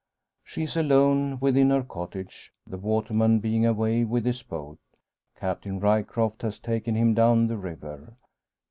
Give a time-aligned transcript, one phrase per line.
[0.43, 4.79] She is alone within her cottage, the waterman being away with his boat.
[5.39, 8.15] Captain Ryecroft has taken him down the river.